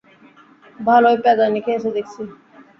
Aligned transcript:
ভালোই 0.79 1.17
প্যাঁদানি 1.23 1.59
খেয়েছো 1.65 1.89
দেখছি। 1.91 2.21